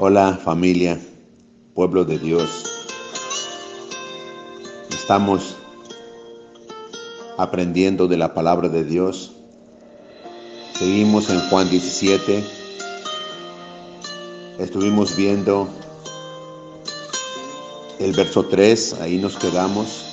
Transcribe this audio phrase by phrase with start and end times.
[0.00, 0.96] Hola familia,
[1.74, 2.48] pueblo de Dios.
[4.90, 5.56] Estamos
[7.36, 9.32] aprendiendo de la palabra de Dios.
[10.74, 12.44] Seguimos en Juan 17.
[14.60, 15.68] Estuvimos viendo
[17.98, 20.04] el verso 3, ahí nos quedamos,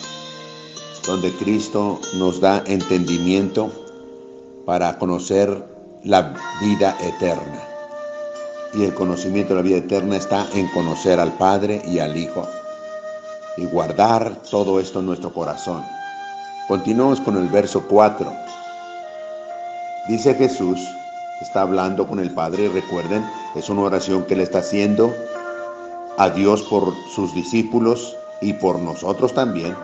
[1.06, 3.72] donde Cristo nos da entendimiento
[4.66, 5.64] para conocer
[6.04, 7.75] la vida eterna.
[8.76, 12.46] Y el conocimiento de la vida eterna está en conocer al Padre y al Hijo
[13.58, 15.84] y guardar todo esto en nuestro corazón.
[16.68, 18.32] Continuamos con el verso 4.
[20.10, 20.80] Dice Jesús,
[21.42, 23.26] está hablando con el Padre, recuerden,
[23.56, 25.14] es una oración que le está haciendo
[26.18, 29.76] a Dios por sus discípulos y por nosotros también.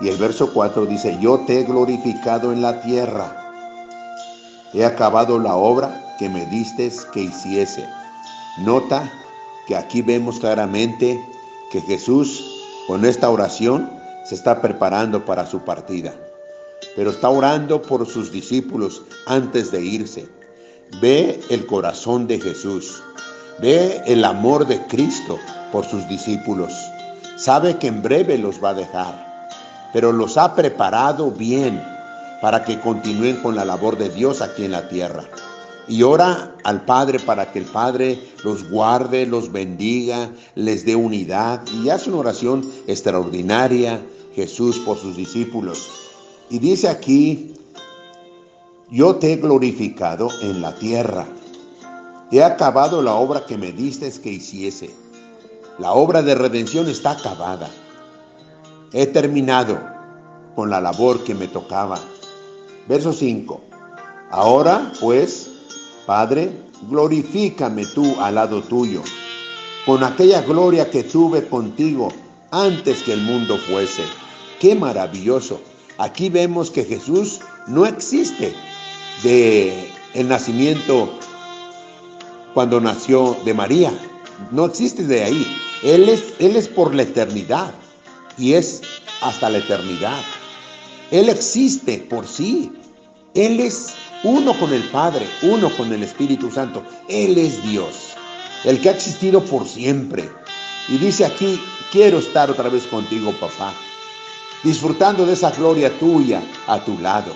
[0.00, 3.36] Y el verso 4 dice, yo te he glorificado en la tierra,
[4.72, 7.86] he acabado la obra que me diste que hiciese.
[8.58, 9.10] Nota
[9.66, 11.18] que aquí vemos claramente
[11.70, 12.44] que Jesús
[12.86, 13.90] con esta oración
[14.24, 16.14] se está preparando para su partida,
[16.94, 20.28] pero está orando por sus discípulos antes de irse.
[21.00, 23.02] Ve el corazón de Jesús,
[23.58, 25.38] ve el amor de Cristo
[25.72, 26.74] por sus discípulos.
[27.38, 29.48] Sabe que en breve los va a dejar,
[29.94, 31.82] pero los ha preparado bien
[32.42, 35.24] para que continúen con la labor de Dios aquí en la tierra
[35.88, 41.62] y ora al Padre para que el Padre los guarde, los bendiga, les dé unidad
[41.82, 44.00] y hace una oración extraordinaria
[44.34, 45.90] Jesús por sus discípulos.
[46.50, 47.54] Y dice aquí,
[48.90, 51.26] yo te he glorificado en la tierra,
[52.30, 54.90] he acabado la obra que me diste que hiciese.
[55.78, 57.68] La obra de redención está acabada.
[58.92, 59.78] He terminado
[60.54, 61.98] con la labor que me tocaba.
[62.88, 63.60] Verso 5.
[64.30, 65.51] Ahora pues
[66.06, 66.50] Padre,
[66.88, 69.02] glorifícame tú al lado tuyo,
[69.86, 72.12] con aquella gloria que tuve contigo
[72.50, 74.04] antes que el mundo fuese.
[74.60, 75.60] Qué maravilloso.
[75.98, 78.54] Aquí vemos que Jesús no existe
[79.22, 81.10] de el nacimiento
[82.54, 83.92] cuando nació de María.
[84.50, 85.56] No existe de ahí.
[85.82, 87.72] Él es, él es por la eternidad
[88.38, 88.82] y es
[89.20, 90.20] hasta la eternidad.
[91.10, 92.72] Él existe por sí.
[93.34, 93.94] Él es
[94.24, 96.84] uno con el Padre, uno con el Espíritu Santo.
[97.08, 98.10] Él es Dios,
[98.64, 100.28] el que ha existido por siempre.
[100.88, 101.58] Y dice aquí,
[101.90, 103.72] quiero estar otra vez contigo, papá,
[104.62, 107.32] disfrutando de esa gloria tuya a tu lado.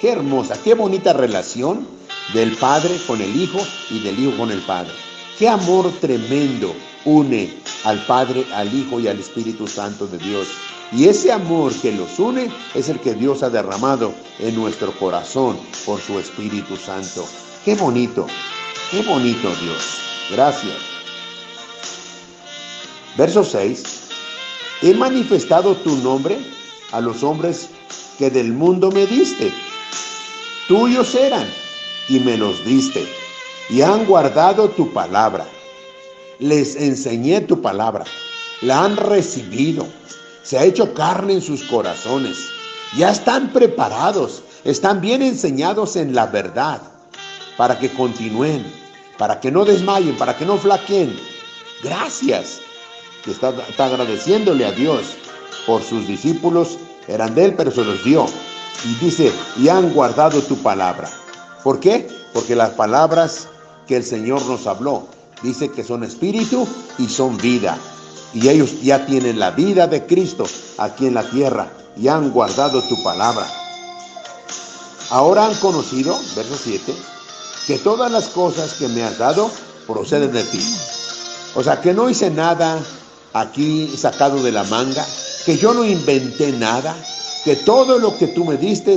[0.00, 1.86] Qué hermosa, qué bonita relación
[2.34, 3.60] del Padre con el Hijo
[3.90, 4.92] y del Hijo con el Padre.
[5.38, 6.74] Qué amor tremendo
[7.04, 7.52] une
[7.84, 10.48] al Padre, al Hijo y al Espíritu Santo de Dios.
[10.92, 15.58] Y ese amor que los une es el que Dios ha derramado en nuestro corazón
[15.86, 17.26] por su Espíritu Santo.
[17.64, 18.26] Qué bonito,
[18.90, 19.98] qué bonito Dios.
[20.30, 20.76] Gracias.
[23.16, 23.82] Verso 6.
[24.82, 26.38] He manifestado tu nombre
[26.92, 27.68] a los hombres
[28.18, 29.52] que del mundo me diste.
[30.68, 31.46] Tuyos eran
[32.08, 33.06] y me los diste.
[33.68, 35.46] Y han guardado tu palabra.
[36.40, 38.04] Les enseñé tu palabra.
[38.62, 39.86] La han recibido
[40.42, 42.36] se ha hecho carne en sus corazones.
[42.96, 46.80] Ya están preparados, están bien enseñados en la verdad
[47.56, 48.66] para que continúen,
[49.16, 51.16] para que no desmayen, para que no flaqueen.
[51.84, 52.60] Gracias.
[53.26, 55.14] Está, está agradeciéndole a Dios
[55.66, 58.26] por sus discípulos, eran de él, pero se los dio.
[58.84, 61.08] Y dice, y han guardado tu palabra.
[61.62, 62.08] ¿Por qué?
[62.32, 63.46] Porque las palabras
[63.86, 65.06] que el Señor nos habló,
[65.42, 66.66] dice que son espíritu
[66.98, 67.78] y son vida
[68.32, 70.46] y ellos ya tienen la vida de Cristo
[70.78, 73.46] aquí en la tierra y han guardado tu palabra.
[75.10, 76.94] Ahora han conocido, verso 7,
[77.66, 79.50] que todas las cosas que me has dado
[79.86, 80.60] proceden de ti.
[81.56, 82.78] O sea, que no hice nada
[83.32, 85.04] aquí sacado de la manga,
[85.44, 86.96] que yo no inventé nada,
[87.44, 88.96] que todo lo que tú me diste,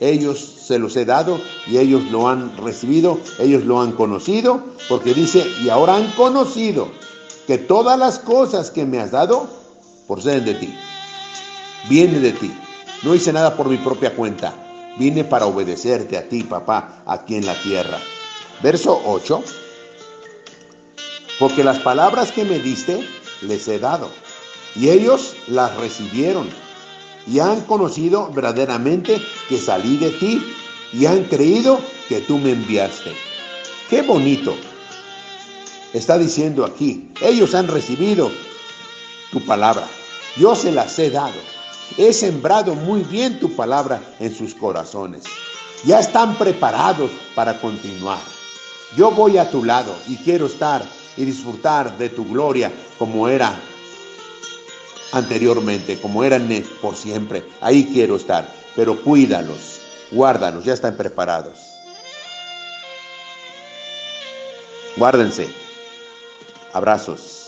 [0.00, 5.14] ellos se los he dado y ellos lo han recibido, ellos lo han conocido, porque
[5.14, 6.88] dice, y ahora han conocido
[7.46, 9.48] que todas las cosas que me has dado
[10.08, 10.74] proceden de ti.
[11.88, 12.50] Viene de ti.
[13.02, 14.54] No hice nada por mi propia cuenta.
[14.98, 17.98] Vine para obedecerte a ti, papá, aquí en la tierra.
[18.62, 19.42] Verso 8.
[21.38, 23.06] Porque las palabras que me diste
[23.42, 24.10] les he dado.
[24.76, 26.48] Y ellos las recibieron.
[27.30, 30.42] Y han conocido verdaderamente que salí de ti.
[30.92, 33.14] Y han creído que tú me enviaste.
[33.88, 34.54] Qué bonito
[35.92, 38.30] está diciendo aquí, ellos han recibido
[39.32, 39.86] tu palabra,
[40.36, 41.34] yo se las he dado,
[41.96, 45.24] he sembrado muy bien tu palabra en sus corazones,
[45.84, 48.20] ya están preparados para continuar.
[48.96, 50.84] Yo voy a tu lado y quiero estar
[51.16, 53.60] y disfrutar de tu gloria como era
[55.12, 56.48] anteriormente, como eran
[56.80, 57.44] por siempre.
[57.60, 59.80] Ahí quiero estar, pero cuídalos,
[60.10, 61.70] guárdalos, ya están preparados.
[64.96, 65.48] Guárdense.
[66.72, 67.39] Abrazos.